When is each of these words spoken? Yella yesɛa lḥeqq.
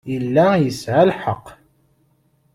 Yella 0.11 0.47
yesɛa 0.63 1.03
lḥeqq. 1.09 1.45